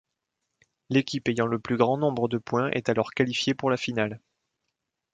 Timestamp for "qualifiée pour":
3.11-3.69